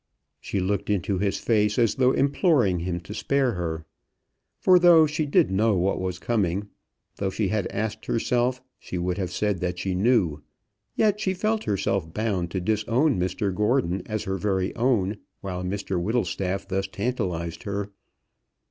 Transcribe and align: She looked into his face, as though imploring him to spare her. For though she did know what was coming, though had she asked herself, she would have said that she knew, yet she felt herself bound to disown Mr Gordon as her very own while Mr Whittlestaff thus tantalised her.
She 0.39 0.59
looked 0.59 0.89
into 0.89 1.19
his 1.19 1.37
face, 1.37 1.77
as 1.77 1.93
though 1.93 2.11
imploring 2.11 2.79
him 2.79 3.01
to 3.01 3.13
spare 3.13 3.51
her. 3.51 3.85
For 4.57 4.79
though 4.79 5.05
she 5.05 5.27
did 5.27 5.51
know 5.51 5.75
what 5.77 6.01
was 6.01 6.17
coming, 6.17 6.69
though 7.17 7.29
had 7.29 7.33
she 7.35 7.51
asked 7.51 8.07
herself, 8.07 8.63
she 8.79 8.97
would 8.97 9.19
have 9.19 9.29
said 9.31 9.59
that 9.59 9.77
she 9.77 9.93
knew, 9.93 10.41
yet 10.95 11.19
she 11.19 11.35
felt 11.35 11.65
herself 11.65 12.11
bound 12.11 12.49
to 12.49 12.59
disown 12.59 13.19
Mr 13.19 13.53
Gordon 13.53 14.01
as 14.07 14.23
her 14.23 14.37
very 14.37 14.75
own 14.75 15.17
while 15.41 15.63
Mr 15.63 16.01
Whittlestaff 16.01 16.67
thus 16.67 16.87
tantalised 16.87 17.61
her. 17.61 17.91